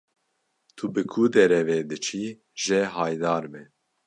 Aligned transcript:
Tu 0.75 0.85
bi 0.93 1.03
ku 1.11 1.23
derê 1.33 1.61
ve 1.67 1.77
diçî 1.89 2.25
jê 2.63 2.81
haydar 2.95 3.43
be. 3.51 3.63